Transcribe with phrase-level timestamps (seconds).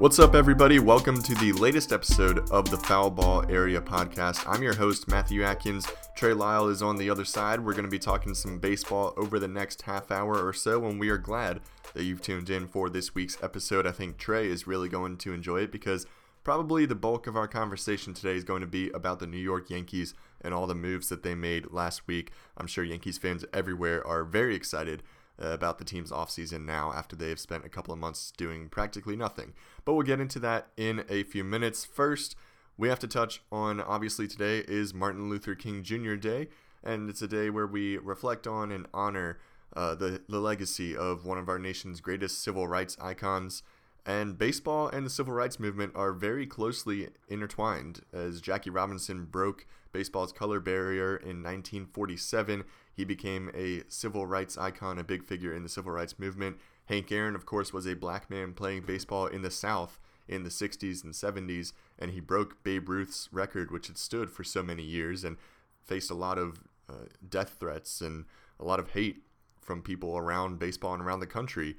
[0.00, 0.78] What's up, everybody?
[0.78, 4.44] Welcome to the latest episode of the Foul Ball Area podcast.
[4.46, 5.88] I'm your host, Matthew Atkins.
[6.14, 7.58] Trey Lyle is on the other side.
[7.58, 11.00] We're going to be talking some baseball over the next half hour or so, and
[11.00, 11.62] we are glad
[11.94, 13.88] that you've tuned in for this week's episode.
[13.88, 16.06] I think Trey is really going to enjoy it because
[16.44, 19.68] probably the bulk of our conversation today is going to be about the New York
[19.68, 22.30] Yankees and all the moves that they made last week.
[22.56, 25.02] I'm sure Yankees fans everywhere are very excited
[25.38, 29.54] about the team's offseason now after they've spent a couple of months doing practically nothing.
[29.84, 31.84] But we'll get into that in a few minutes.
[31.84, 32.36] First,
[32.76, 36.14] we have to touch on obviously today is Martin Luther King Jr.
[36.14, 36.48] Day,
[36.82, 39.38] and it's a day where we reflect on and honor
[39.76, 43.62] uh, the, the legacy of one of our nation's greatest civil rights icons.
[44.06, 48.00] And baseball and the civil rights movement are very closely intertwined.
[48.12, 54.98] As Jackie Robinson broke baseball's color barrier in 1947, he became a civil rights icon,
[54.98, 56.56] a big figure in the civil rights movement.
[56.86, 60.50] Hank Aaron, of course, was a black man playing baseball in the South in the
[60.50, 64.82] 60s and 70s, and he broke Babe Ruth's record, which had stood for so many
[64.82, 65.36] years, and
[65.84, 68.24] faced a lot of uh, death threats and
[68.60, 69.22] a lot of hate
[69.60, 71.76] from people around baseball and around the country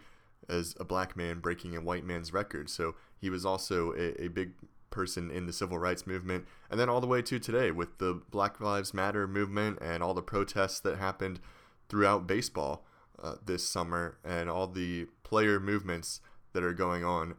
[0.50, 2.70] as a black man breaking a white man's record.
[2.70, 4.52] So he was also a, a big
[4.90, 8.22] person in the civil rights movement, and then all the way to today with the
[8.32, 11.40] Black Lives Matter movement and all the protests that happened
[11.88, 12.86] throughout baseball
[13.22, 16.22] uh, this summer and all the player movements
[16.54, 17.36] that are going on.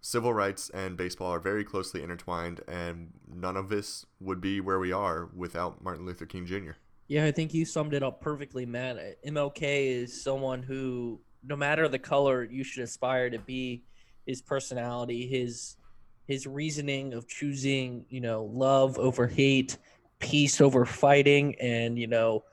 [0.00, 4.78] Civil rights and baseball are very closely intertwined, and none of this would be where
[4.78, 6.72] we are without Martin Luther King Jr.
[7.06, 9.22] Yeah, I think you summed it up perfectly, Matt.
[9.24, 13.82] MLK is someone who, no matter the color, you should aspire to be.
[14.26, 15.76] His personality, his
[16.26, 19.78] his reasoning of choosing, you know, love over hate,
[20.20, 22.44] peace over fighting, and you know,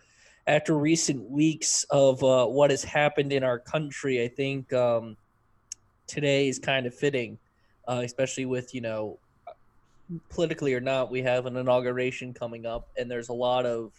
[0.47, 5.17] after recent weeks of uh, what has happened in our country, I think um,
[6.07, 7.37] today is kind of fitting,
[7.87, 9.19] uh, especially with you know,
[10.29, 13.91] politically or not, we have an inauguration coming up, and there's a lot of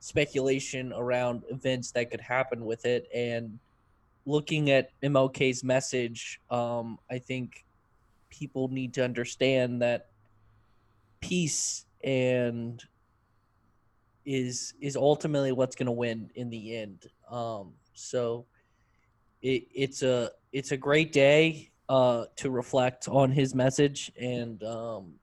[0.00, 3.58] speculation around events that could happen with it, and
[4.28, 7.64] looking at MLK's message, um, I think
[8.28, 10.08] people need to understand that
[11.20, 12.84] peace and
[14.26, 17.06] is is ultimately what's going to win in the end.
[17.30, 18.44] Um, so
[19.40, 24.12] it, it's a it's a great day uh, to reflect on his message.
[24.20, 25.14] And um,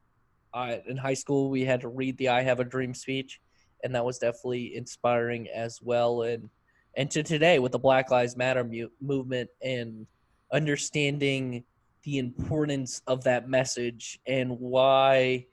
[0.51, 3.39] I in high school we had to read the "I Have a Dream" speech,
[3.83, 6.23] and that was definitely inspiring as well.
[6.23, 6.49] And
[6.95, 10.07] and to today with the Black Lives Matter mu- movement and
[10.51, 11.63] understanding
[12.03, 15.45] the importance of that message and why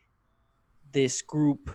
[0.92, 1.74] this group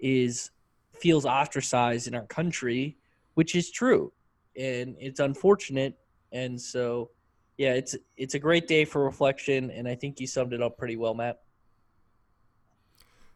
[0.00, 0.50] is
[0.98, 2.96] feels ostracized in our country,
[3.34, 4.12] which is true,
[4.58, 5.96] and it's unfortunate.
[6.32, 7.10] And so,
[7.56, 10.76] yeah, it's it's a great day for reflection, and I think you summed it up
[10.76, 11.40] pretty well, Matt.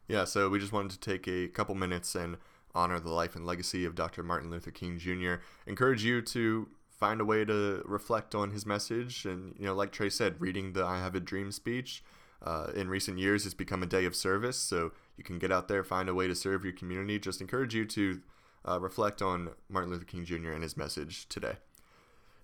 [0.09, 2.37] Yeah, so we just wanted to take a couple minutes and
[2.75, 4.23] honor the life and legacy of Dr.
[4.23, 5.35] Martin Luther King Jr.
[5.67, 9.25] Encourage you to find a way to reflect on his message.
[9.25, 12.05] And, you know, like Trey said, reading the I Have a Dream speech
[12.45, 14.59] uh, in recent years has become a day of service.
[14.59, 17.19] So you can get out there, find a way to serve your community.
[17.19, 18.21] Just encourage you to
[18.69, 20.53] uh, reflect on Martin Luther King Jr.
[20.53, 21.57] and his message today.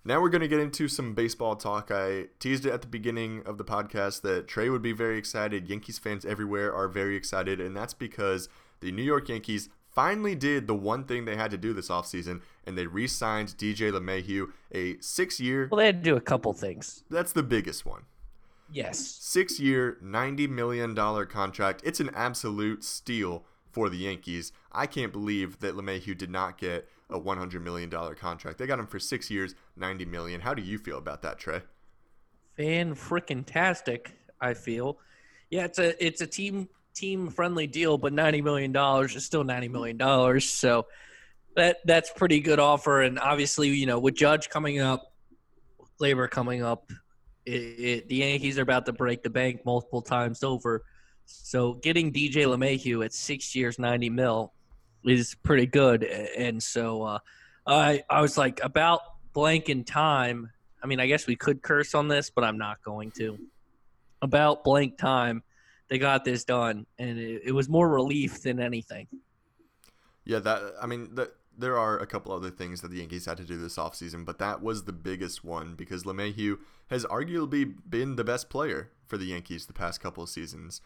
[0.03, 1.91] Now we're going to get into some baseball talk.
[1.91, 5.67] I teased it at the beginning of the podcast that Trey would be very excited.
[5.67, 8.47] Yankees fans everywhere are very excited, and that's because
[8.79, 12.39] the New York Yankees finally did the one thing they had to do this offseason,
[12.67, 15.67] and they re signed DJ LeMahieu a six year.
[15.71, 17.03] Well, they had to do a couple things.
[17.09, 18.03] That's the biggest one.
[18.71, 18.99] Yes.
[18.99, 20.95] Six year, $90 million
[21.25, 21.81] contract.
[21.83, 24.51] It's an absolute steal for the Yankees.
[24.71, 28.59] I can't believe that LeMahieu did not get a $100 million contract.
[28.59, 30.41] They got him for six years, 90 million.
[30.41, 31.61] How do you feel about that, Trey?
[32.55, 34.99] Fan freaking tastic, I feel.
[35.49, 36.67] Yeah, it's a it's a team
[36.97, 40.49] team friendly deal, but ninety million dollars is still ninety million dollars.
[40.49, 40.87] So
[41.55, 43.01] that that's pretty good offer.
[43.01, 45.13] And obviously, you know, with Judge coming up,
[45.99, 46.91] Gleyber coming up,
[47.45, 50.83] it, it, the Yankees are about to break the bank multiple times over.
[51.25, 54.53] So getting DJ LeMahieu at six years, ninety mil,
[55.03, 56.03] is pretty good.
[56.03, 57.19] And so uh,
[57.65, 59.01] I I was like about
[59.33, 60.51] blank in time.
[60.83, 63.37] I mean, I guess we could curse on this, but I'm not going to.
[64.21, 65.43] about blank time,
[65.89, 69.07] they got this done, and it, it was more relief than anything.
[70.25, 73.37] Yeah, that I mean, the, there are a couple other things that the Yankees had
[73.37, 76.57] to do this offseason, but that was the biggest one because LeMahieu
[76.89, 80.81] has arguably been the best player for the Yankees the past couple of seasons.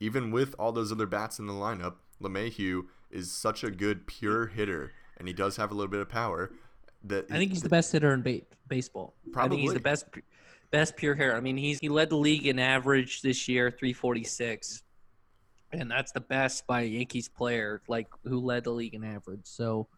[0.00, 4.46] Even with all those other bats in the lineup, LeMahieu is such a good pure
[4.46, 6.50] hitter, and he does have a little bit of power.
[7.04, 9.14] That I think he's the best hitter in ba- baseball.
[9.32, 9.56] Probably.
[9.56, 10.06] I think he's the best
[10.70, 11.34] best pure hitter.
[11.34, 14.82] I mean, he's he led the league in average this year, 346
[15.72, 19.44] and that's the best by a Yankees player, like who led the league in average.
[19.44, 19.88] So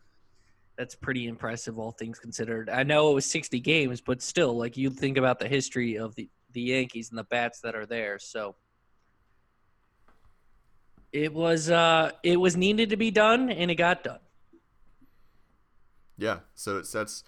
[0.76, 2.68] that's pretty impressive, all things considered.
[2.68, 6.14] I know it was 60 games, but still, like you think about the history of
[6.14, 8.18] the the Yankees and the bats that are there.
[8.18, 8.56] So
[11.12, 14.20] it was uh it was needed to be done, and it got done.
[16.18, 17.24] Yeah, so it sets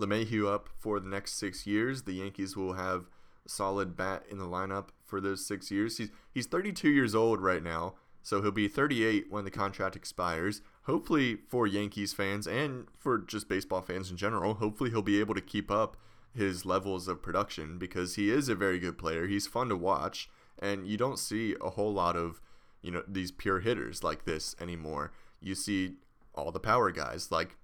[0.00, 2.02] LeMahieu up for the next six years.
[2.02, 3.06] The Yankees will have
[3.44, 5.98] a solid bat in the lineup for those six years.
[5.98, 10.62] He's he's 32 years old right now, so he'll be 38 when the contract expires.
[10.84, 15.34] Hopefully, for Yankees fans and for just baseball fans in general, hopefully he'll be able
[15.34, 15.96] to keep up
[16.34, 19.26] his levels of production because he is a very good player.
[19.26, 22.40] He's fun to watch, and you don't see a whole lot of
[22.82, 25.12] you know these pure hitters like this anymore.
[25.40, 25.94] You see
[26.34, 27.56] all the power guys like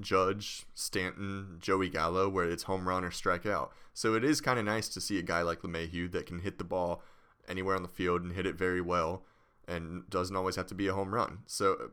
[0.00, 3.70] Judge, Stanton, Joey Gallo, where it's home run or strikeout.
[3.92, 6.58] So it is kind of nice to see a guy like LeMahieu that can hit
[6.58, 7.02] the ball
[7.48, 9.24] anywhere on the field and hit it very well,
[9.68, 11.38] and doesn't always have to be a home run.
[11.46, 11.90] So,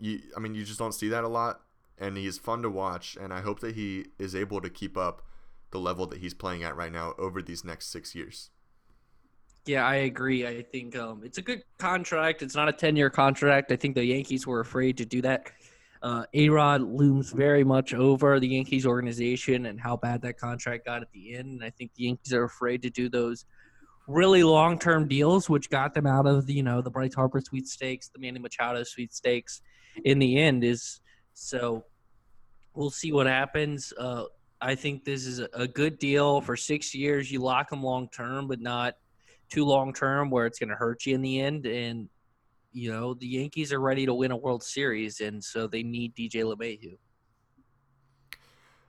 [0.00, 1.60] you, I mean, you just don't see that a lot,
[1.98, 3.16] and he's fun to watch.
[3.20, 5.22] And I hope that he is able to keep up
[5.70, 8.50] the level that he's playing at right now over these next six years.
[9.64, 10.46] Yeah, I agree.
[10.46, 12.42] I think um, it's a good contract.
[12.42, 13.70] It's not a 10 year contract.
[13.70, 15.52] I think the Yankees were afraid to do that.
[16.02, 21.00] Uh, Rod looms very much over the Yankees organization and how bad that contract got
[21.02, 21.46] at the end.
[21.48, 23.44] And I think the Yankees are afraid to do those
[24.08, 27.40] really long term deals, which got them out of the, you know, the Bryce Harper
[27.40, 29.60] sweet sweepstakes, the Manny Machado sweet sweepstakes
[30.04, 31.00] in the end is
[31.34, 31.84] so
[32.74, 33.92] we'll see what happens.
[33.98, 34.24] Uh,
[34.60, 37.30] I think this is a good deal for six years.
[37.30, 38.94] You lock them long term, but not
[39.50, 41.66] too long term where it's going to hurt you in the end.
[41.66, 42.08] And
[42.72, 46.14] you know the Yankees are ready to win a World Series, and so they need
[46.14, 46.96] DJ LeMahieu.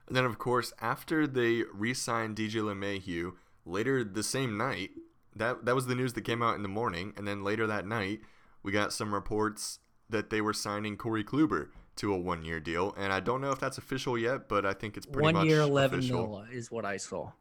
[0.06, 3.32] And then, of course, after they re-signed DJ LeMahieu
[3.64, 4.90] later the same night,
[5.34, 7.86] that that was the news that came out in the morning, and then later that
[7.86, 8.20] night,
[8.62, 9.78] we got some reports
[10.10, 13.60] that they were signing Corey Kluber to a one-year deal, and I don't know if
[13.60, 16.44] that's official yet, but I think it's pretty one much year, eleven official.
[16.52, 17.32] is what I saw.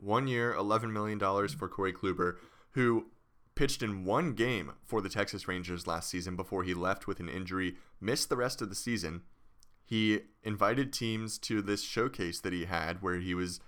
[0.00, 2.36] One year, $11 million for Corey Kluber,
[2.70, 3.06] who
[3.58, 7.28] pitched in one game for the Texas Rangers last season before he left with an
[7.28, 9.22] injury, missed the rest of the season.
[9.84, 13.58] He invited teams to this showcase that he had where he was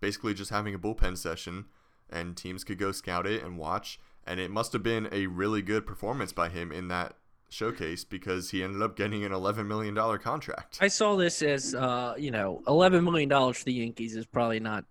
[0.00, 1.66] basically just having a bullpen session
[2.10, 4.00] and teams could go scout it and watch.
[4.26, 7.14] And it must have been a really good performance by him in that
[7.48, 10.78] showcase because he ended up getting an $11 million contract.
[10.80, 14.58] I saw this as, uh, you know, eleven million dollars for the Yankees is probably
[14.58, 14.84] not,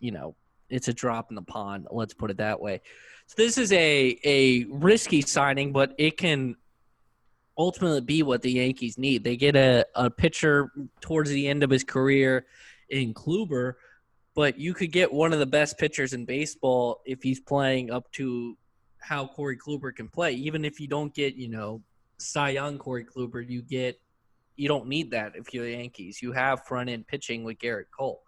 [0.00, 0.34] you know,
[0.72, 1.86] it's a drop in the pond.
[1.90, 2.80] Let's put it that way.
[3.26, 6.56] So this is a a risky signing, but it can
[7.56, 9.24] ultimately be what the Yankees need.
[9.24, 10.70] They get a, a pitcher
[11.00, 12.46] towards the end of his career
[12.88, 13.74] in Kluber,
[14.34, 18.10] but you could get one of the best pitchers in baseball if he's playing up
[18.12, 18.56] to
[18.98, 20.32] how Corey Kluber can play.
[20.32, 21.82] Even if you don't get, you know,
[22.18, 24.00] Cy Young Corey Kluber, you get
[24.56, 26.20] you don't need that if you're the Yankees.
[26.22, 28.22] You have front end pitching with Gerrit Cole.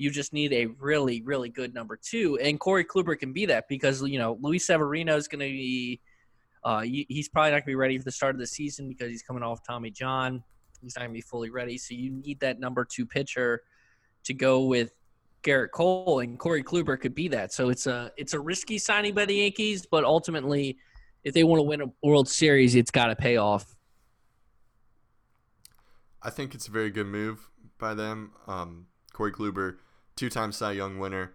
[0.00, 3.68] You just need a really, really good number two, and Corey Kluber can be that
[3.68, 6.00] because you know Luis Severino is going to be.
[6.62, 9.08] Uh, he's probably not going to be ready for the start of the season because
[9.08, 10.42] he's coming off Tommy John.
[10.82, 13.62] He's not going to be fully ready, so you need that number two pitcher
[14.24, 14.92] to go with
[15.42, 17.52] Gerrit Cole, and Corey Kluber could be that.
[17.52, 20.78] So it's a it's a risky signing by the Yankees, but ultimately,
[21.24, 23.76] if they want to win a World Series, it's got to pay off.
[26.22, 28.32] I think it's a very good move by them.
[28.46, 29.76] Um, Corey Kluber,
[30.20, 31.32] two-time Cy Young winner.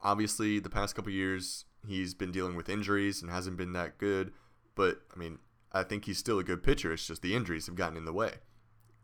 [0.00, 4.32] Obviously, the past couple years he's been dealing with injuries and hasn't been that good.
[4.74, 5.38] But I mean,
[5.72, 6.90] I think he's still a good pitcher.
[6.90, 8.32] It's just the injuries have gotten in the way.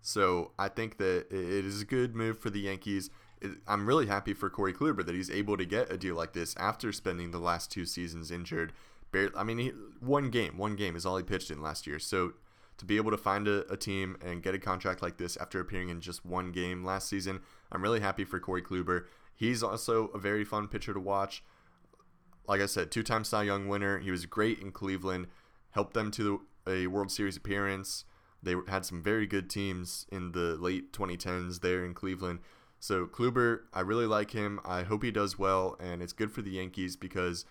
[0.01, 3.11] So I think that it is a good move for the Yankees.
[3.67, 6.57] I'm really happy for Corey Kluber that he's able to get a deal like this
[6.57, 8.73] after spending the last two seasons injured.
[9.13, 11.99] Barely, I mean, he, one game, one game is all he pitched in last year.
[11.99, 12.33] So
[12.79, 15.61] to be able to find a, a, team and get a contract like this after
[15.61, 17.41] appearing in just one game last season,
[17.71, 19.05] I'm really happy for Corey Kluber.
[19.35, 21.45] He's also a very fun pitcher to watch.
[22.47, 23.99] Like I said, two-time Cy Young winner.
[23.99, 25.29] He was great in Cleveland,
[25.71, 28.05] helped them to a World Series appearance.
[28.43, 32.41] They had some very good teams in the late 2010s there in Cleveland.
[32.79, 34.61] So Kluber, I really like him.
[34.65, 37.47] I hope he does well, and it's good for the Yankees because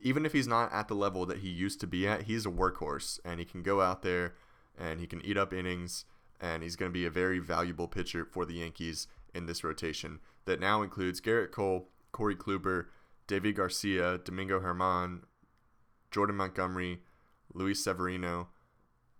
[0.00, 2.50] even if he's not at the level that he used to be at, he's a
[2.50, 4.34] workhorse and he can go out there
[4.78, 6.04] and he can eat up innings
[6.40, 10.18] and he's going to be a very valuable pitcher for the Yankees in this rotation
[10.44, 12.86] that now includes Gerrit Cole, Corey Kluber,
[13.28, 15.22] Deivi Garcia, Domingo Germán,
[16.10, 17.00] Jordan Montgomery,
[17.52, 18.48] Luis Severino.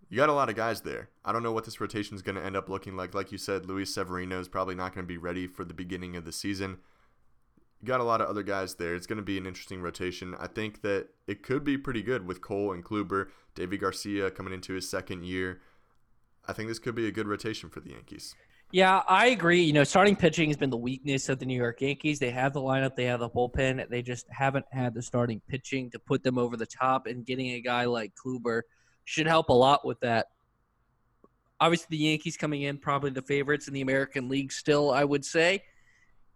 [0.09, 1.09] You got a lot of guys there.
[1.25, 3.13] I don't know what this rotation is going to end up looking like.
[3.13, 6.15] Like you said, Luis Severino is probably not going to be ready for the beginning
[6.15, 6.77] of the season.
[7.85, 8.95] Got a lot of other guys there.
[8.95, 10.35] It's going to be an interesting rotation.
[10.39, 14.53] I think that it could be pretty good with Cole and Kluber, Deivi Garcia coming
[14.53, 15.61] into his second year.
[16.47, 18.35] I think this could be a good rotation for the Yankees.
[18.71, 19.61] Yeah, I agree.
[19.61, 22.19] You know, starting pitching has been the weakness of the New York Yankees.
[22.19, 23.87] They have the lineup, they have the bullpen.
[23.89, 27.05] They just haven't had the starting pitching to put them over the top.
[27.05, 28.63] And getting a guy like Kluber
[29.05, 30.27] should help a lot with that.
[31.59, 35.23] Obviously, the Yankees coming in probably the favorites in the American League still, I would
[35.23, 35.63] say.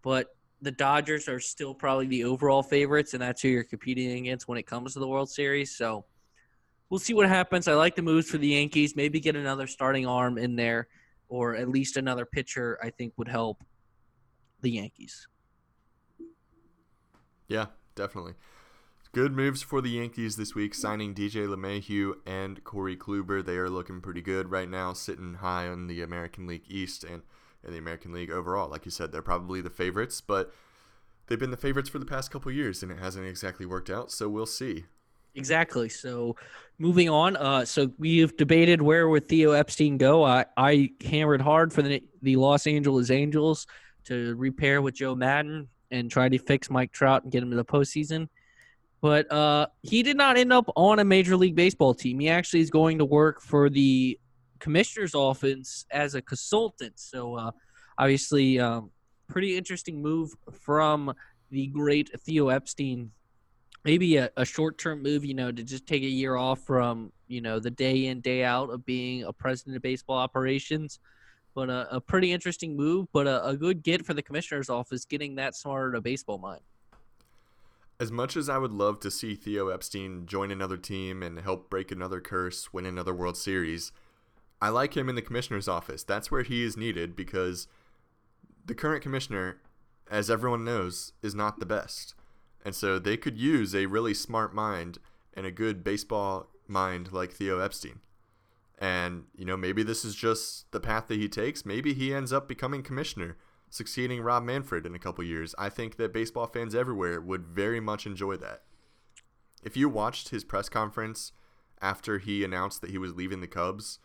[0.02, 0.28] But
[0.62, 4.58] the Dodgers are still probably the overall favorites, and that's who you're competing against when
[4.58, 5.76] it comes to the World Series.
[5.76, 6.06] So
[6.90, 7.68] we'll see what happens.
[7.68, 8.96] I like the moves for the Yankees.
[8.96, 10.88] Maybe get another starting arm in there,
[11.30, 12.78] or at least another pitcher.
[12.82, 13.64] I think would help
[14.62, 15.28] the Yankees.
[17.48, 18.34] Yeah, definitely.
[19.14, 23.44] Good moves for the Yankees this week, signing DJ LeMahieu and Corey Kluber.
[23.44, 27.24] They are looking pretty good right now, sitting high on the American League East and
[27.66, 28.70] in the American League overall.
[28.70, 30.54] Like you said, they're probably the favorites, but
[31.28, 34.12] they've been the favorites for the past couple years, and it hasn't exactly worked out.
[34.12, 34.86] So we'll see.
[35.36, 35.88] Exactly.
[35.88, 36.36] So,
[36.78, 37.38] moving on.
[37.38, 40.26] Uh, so we've debated where would Theo Epstein go.
[40.26, 43.66] I, I hammered hard for the the Los Angeles Angels
[44.06, 47.56] to repair with Joe Maddon and try to fix Mike Trout and get him to
[47.56, 48.28] the postseason.
[49.02, 52.20] But uh, he did not end up on a Major League Baseball team.
[52.20, 54.20] He actually is going to work for the
[54.62, 56.94] commissioner's office as a consultant.
[56.98, 57.52] So uh,
[57.98, 58.92] obviously, um,
[59.28, 61.14] pretty interesting move from
[61.50, 63.12] the great Theo Epstein.
[63.84, 67.42] Maybe a, a short-term move, you know, to just take a year off from you
[67.42, 71.00] know the day in day out of being a president of baseball operations.
[71.54, 75.04] But a, a pretty interesting move, but a, a good get for the commissioner's office,
[75.04, 76.62] getting that smart a baseball mind.
[78.00, 81.70] As much as I would love to see Theo Epstein join another team and help
[81.70, 83.92] break another curse, win another World Series,
[84.62, 86.04] I like him in the commissioner's office.
[86.04, 87.68] That's where he is needed because
[88.66, 89.60] the current commissioner,
[90.10, 92.14] as everyone knows, is not the best.
[92.64, 95.00] And so they could use a really smart mind
[95.34, 98.02] and a good baseball mind like Theo Epstein.
[98.78, 101.66] And, you know, maybe this is just the path that he takes.
[101.66, 103.38] Maybe he ends up becoming commissioner,
[103.70, 105.56] succeeding Rob Manfred in a couple years.
[105.58, 108.64] I think that baseball fans everywhere would very much enjoy that.
[109.64, 111.32] If you watched his press conference
[111.82, 114.00] after he announced that he was leaving the Cubs,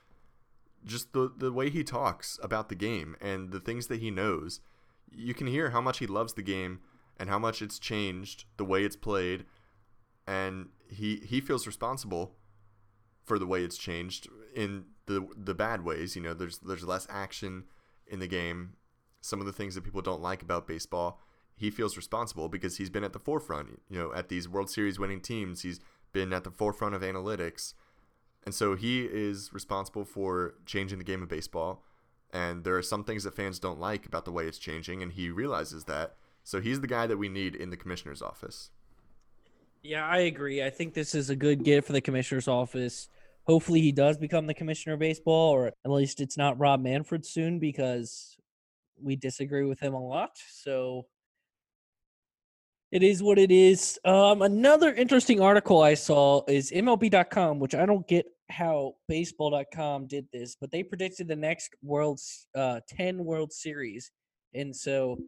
[0.86, 4.60] just the the way he talks about the game and the things that he knows,
[5.10, 6.80] you can hear how much he loves the game
[7.18, 9.44] and how much it's changed the way it's played,
[10.26, 12.36] and he he feels responsible
[13.24, 16.14] for the way it's changed in the the bad ways.
[16.14, 17.64] You know, there's there's less action
[18.06, 18.74] in the game.
[19.20, 21.20] Some of the things that people don't like about baseball,
[21.56, 23.80] he feels responsible because he's been at the forefront.
[23.88, 25.80] You know, at these World Series winning teams, he's
[26.12, 27.74] been at the forefront of analytics
[28.46, 31.82] and so he is responsible for changing the game of baseball.
[32.32, 35.12] And there are some things that fans don't like about the way it's changing, and
[35.12, 36.14] he realizes that.
[36.44, 38.70] So he's the guy that we need in the commissioner's office.
[39.82, 40.62] Yeah, I agree.
[40.62, 43.08] I think this is a good get for the commissioner's office.
[43.44, 47.26] Hopefully, he does become the commissioner of baseball, or at least it's not Rob Manfred
[47.26, 48.36] soon because
[49.00, 50.30] we disagree with him a lot.
[50.50, 51.06] So
[52.92, 53.98] it is what it is.
[54.04, 60.26] Um, another interesting article I saw is MLB.com, which I don't get how baseball.com did
[60.32, 64.10] this, but they predicted the next world's uh 10 World Series.
[64.54, 65.18] And so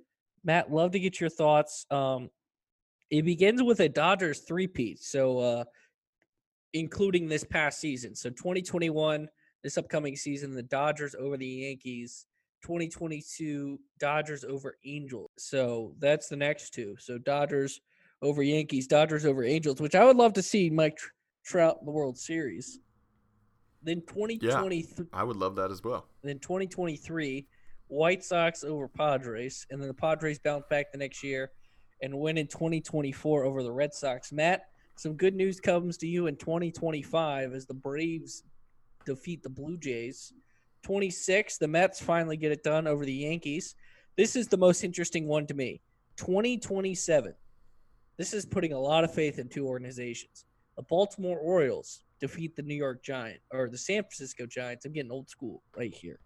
[0.45, 1.87] Matt, love to get your thoughts.
[1.91, 2.31] Um
[3.11, 5.01] it begins with a Dodgers three-peat.
[5.03, 5.65] So uh
[6.75, 8.15] including this past season.
[8.15, 9.29] So 2021,
[9.63, 12.27] this upcoming season, the Dodgers over the Yankees.
[12.63, 15.31] 2022 Dodgers over Angels.
[15.39, 16.97] So that's the next two.
[16.99, 17.81] So Dodgers
[18.23, 20.99] over Yankees, Dodgers over Angels, which I would love to see Mike
[21.45, 22.81] Trout in the World Series.
[23.82, 24.97] Then 2023.
[24.97, 26.06] Yeah, I would love that as well.
[26.23, 27.47] Then 2023,
[27.88, 31.52] White Sox over Padres, and then the Padres bounce back the next year
[32.02, 34.32] and win in 2024 over the Red Sox.
[34.32, 34.62] Matt,
[34.97, 38.42] some good news comes to you in 2025 as the Braves
[39.06, 40.32] defeat the Blue Jays.
[40.82, 43.75] 26, the Mets finally get it done over the Yankees.
[44.16, 45.80] This is the most interesting one to me.
[46.16, 47.35] 2027.
[48.16, 50.44] This is putting a lot of faith in two organizations.
[50.78, 54.87] The Baltimore Orioles defeat the New York Giant or the San Francisco Giants.
[54.87, 56.20] I'm getting old school right here.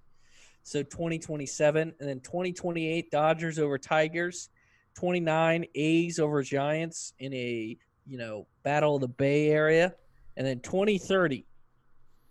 [0.62, 4.50] So 2027 and then 2028 Dodgers over Tigers,
[4.94, 9.94] 29 A's over Giants in a you know, battle of the Bay Area,
[10.36, 11.46] and then 2030,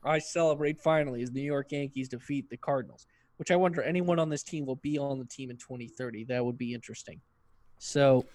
[0.04, 3.08] I celebrate finally as New York Yankees defeat the Cardinals.
[3.38, 6.26] Which I wonder anyone on this team will be on the team in 2030.
[6.26, 7.20] That would be interesting.
[7.80, 8.26] So,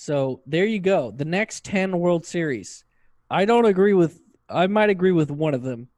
[0.00, 1.10] so there you go.
[1.10, 2.84] The next 10 World Series.
[3.28, 4.18] I don't agree with.
[4.48, 5.88] I might agree with one of them,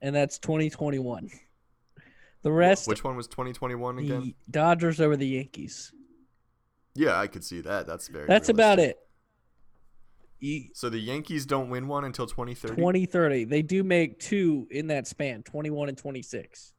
[0.00, 1.28] and that's 2021.
[2.40, 2.88] The rest.
[2.88, 4.20] Which one was 2021 again?
[4.20, 5.92] The Dodgers over the Yankees.
[6.94, 7.86] Yeah, I could see that.
[7.86, 8.26] That's very.
[8.26, 8.54] That's realistic.
[8.54, 8.96] about it.
[10.40, 12.76] You, So the Yankees don't win one until 2030.
[12.76, 13.44] 2030.
[13.44, 16.72] They do make two in that span, 21 and 26.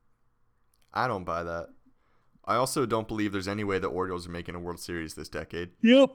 [0.91, 1.67] I don't buy that.
[2.45, 5.29] I also don't believe there's any way the Orioles are making a World Series this
[5.29, 5.69] decade.
[5.83, 6.09] Yep.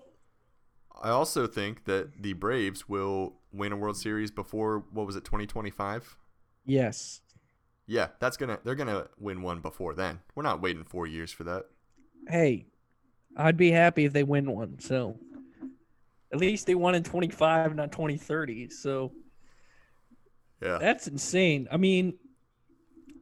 [1.02, 5.24] I also think that the Braves will win a World Series before what was it
[5.24, 6.16] 2025?
[6.64, 7.20] Yes.
[7.86, 10.20] Yeah, that's gonna they're gonna win one before then.
[10.34, 11.66] We're not waiting four years for that.
[12.28, 12.66] Hey,
[13.36, 14.78] I'd be happy if they win one.
[14.80, 15.18] So
[16.32, 18.70] at least they won in 25, not 2030.
[18.70, 19.12] So
[20.62, 21.68] Yeah, that's insane.
[21.70, 22.14] I mean,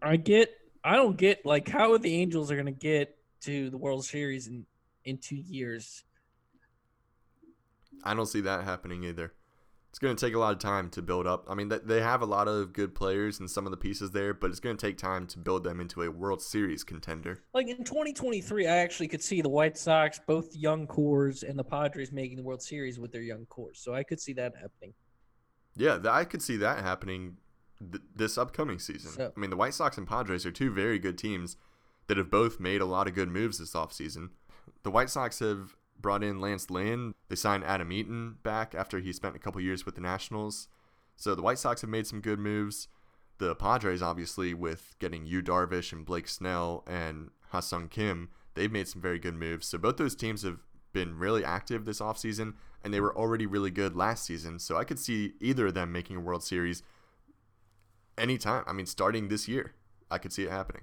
[0.03, 0.51] I get,
[0.85, 4.47] I don't get like how the Angels are going to get to the World Series
[4.47, 4.67] in,
[5.05, 6.05] in two years.
[8.05, 9.33] I don't see that happening either.
[9.91, 11.47] It's gonna take a lot of time to build up.
[11.49, 14.11] I mean, th- they have a lot of good players and some of the pieces
[14.11, 17.43] there, but it's gonna take time to build them into a World Series contender.
[17.55, 21.65] Like in 2023, I actually could see the White Sox, both young cores, and the
[21.65, 23.79] Padres making the World Series with their young cores.
[23.79, 24.93] So I could see that happening.
[25.77, 27.39] Yeah, I could see that happening
[27.81, 29.13] th- this upcoming season.
[29.13, 31.57] So- I mean, the White Sox and Padres are two very good teams
[32.09, 34.29] that have both made a lot of good moves this offseason.
[34.83, 37.15] The White Sox have brought in Lance Lynn.
[37.29, 40.69] They signed Adam Eaton back after he spent a couple years with the Nationals.
[41.17, 42.89] So the White Sox have made some good moves.
[43.39, 48.89] The Padres, obviously, with getting Yu Darvish and Blake Snell and Ha-Seong Kim, they've made
[48.89, 49.67] some very good moves.
[49.67, 50.59] So both those teams have
[50.93, 54.59] been really active this offseason, and they were already really good last season.
[54.59, 56.83] So I could see either of them making a World Series
[58.17, 58.65] anytime.
[58.67, 59.75] I mean, starting this year,
[60.11, 60.83] I could see it happening.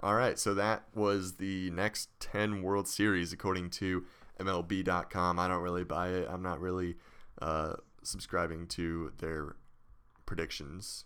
[0.00, 4.04] All right, so that was the next 10 World Series according to
[4.38, 5.40] MLB.com.
[5.40, 6.28] I don't really buy it.
[6.30, 6.94] I'm not really
[7.42, 9.56] uh, subscribing to their
[10.24, 11.04] predictions.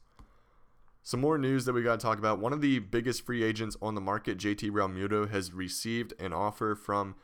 [1.02, 2.38] Some more news that we got to talk about.
[2.38, 6.74] One of the biggest free agents on the market, JT Realmuto, has received an offer
[6.74, 7.14] from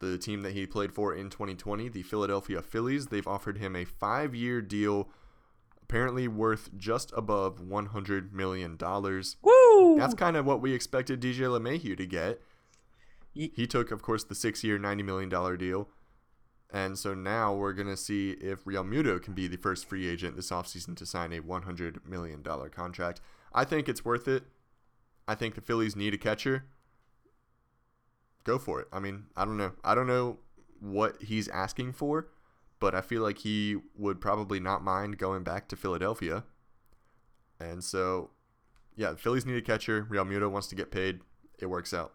[0.00, 3.06] the team that he played for in 2020, the Philadelphia Phillies.
[3.06, 5.08] They've offered him a five year deal,
[5.92, 8.78] apparently worth just above $100 million.
[8.80, 9.98] Woo!
[9.98, 12.40] That's kind of what we expected DJ LeMahieu to get.
[13.34, 15.88] He took, of course, the six-year, ninety million dollar deal,
[16.70, 20.50] and so now we're gonna see if Realmuto can be the first free agent this
[20.50, 23.22] offseason to sign a one hundred million dollar contract.
[23.54, 24.44] I think it's worth it.
[25.26, 26.66] I think the Phillies need a catcher.
[28.44, 28.88] Go for it.
[28.92, 29.72] I mean, I don't know.
[29.82, 30.36] I don't know
[30.78, 32.28] what he's asking for,
[32.82, 36.42] but I feel like he would probably not mind going back to Philadelphia.
[37.60, 38.30] And so,
[38.96, 40.04] yeah, the Phillies need a catcher.
[40.10, 41.20] Realmuto wants to get paid.
[41.60, 42.14] It works out.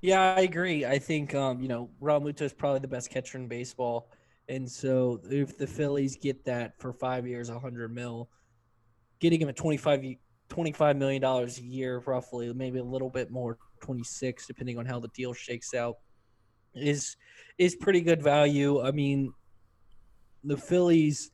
[0.00, 0.86] Yeah, I agree.
[0.86, 4.08] I think um, you know, Realmuto is probably the best catcher in baseball.
[4.48, 8.30] And so if the Phillies get that for five years, a 100 mil,
[9.20, 10.06] getting him at 25,
[10.48, 14.98] 25 million dollars a year, roughly, maybe a little bit more, 26, depending on how
[14.98, 15.96] the deal shakes out,
[16.80, 17.16] is
[17.58, 18.82] is pretty good value.
[18.82, 19.32] I mean,
[20.44, 21.30] the Phillies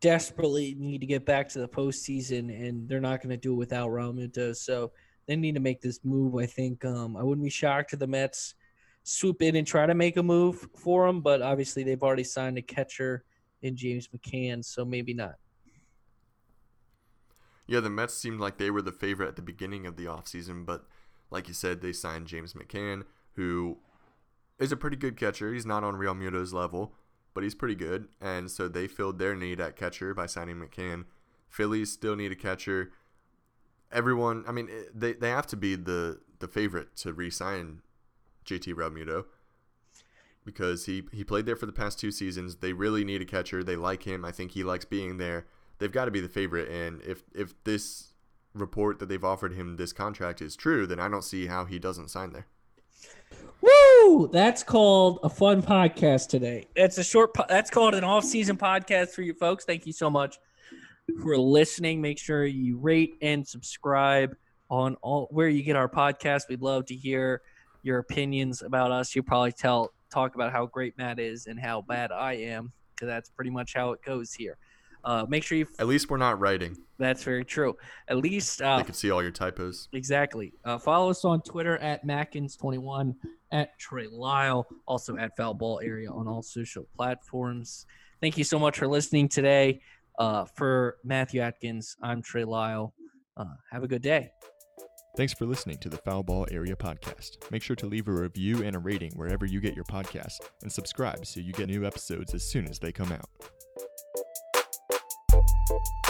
[0.00, 3.56] desperately need to get back to the postseason, and they're not going to do it
[3.56, 4.54] without Realmuto.
[4.54, 4.92] So
[5.26, 6.36] they need to make this move.
[6.36, 8.54] I think um, I wouldn't be shocked if the Mets
[9.02, 12.58] swoop in and try to make a move for him, but obviously they've already signed
[12.58, 13.24] a catcher
[13.62, 15.36] in James McCann, so maybe not.
[17.66, 20.66] Yeah, the Mets seemed like they were the favorite at the beginning of the offseason,
[20.66, 20.86] but
[21.30, 23.02] like you said, they signed James McCann,
[23.34, 23.78] who
[24.58, 25.52] is a pretty good catcher.
[25.52, 26.94] He's not on Realmuto's level,
[27.34, 28.08] but he's pretty good.
[28.20, 31.04] And so they filled their need at catcher by signing McCann.
[31.48, 32.92] Phillies still need a catcher.
[33.92, 37.82] Everyone, I mean, they, they have to be the, the favorite to re sign
[38.44, 39.26] JT Realmuto
[40.44, 42.56] because he, he played there for the past two seasons.
[42.56, 43.62] They really need a catcher.
[43.62, 44.24] They like him.
[44.24, 45.46] I think he likes being there
[45.78, 46.68] they've got to be the favorite.
[46.68, 48.12] And if if this
[48.54, 51.78] report that they've offered him this contract is true, then I don't see how he
[51.78, 52.46] doesn't sign there.
[54.32, 56.66] That's called a fun podcast today.
[56.76, 57.34] That's a short.
[57.34, 59.64] Po- that's called an off-season podcast for you folks.
[59.64, 60.38] Thank you so much
[61.22, 62.00] for listening.
[62.00, 64.36] Make sure you rate and subscribe
[64.70, 66.48] on all where you get our podcast.
[66.48, 67.42] We'd love to hear
[67.82, 69.14] your opinions about us.
[69.14, 73.08] You probably tell talk about how great Matt is and how bad I am because
[73.08, 74.56] that's pretty much how it goes here.
[75.06, 75.66] Uh, make sure you.
[75.78, 76.76] At least we're not writing.
[76.98, 77.76] That's very true.
[78.08, 79.88] At least uh, they could see all your typos.
[79.92, 80.52] Exactly.
[80.64, 83.14] Uh, follow us on Twitter at Mackins21,
[83.52, 87.86] at Trey Lyle, also at Foul Ball Area on all social platforms.
[88.20, 89.80] Thank you so much for listening today.
[90.18, 92.92] Uh, for Matthew Atkins, I'm Trey Lyle.
[93.36, 94.30] Uh, have a good day.
[95.16, 97.50] Thanks for listening to the Foul Ball Area Podcast.
[97.50, 100.72] Make sure to leave a review and a rating wherever you get your podcasts and
[100.72, 103.28] subscribe so you get new episodes as soon as they come out.
[105.68, 106.05] Thank you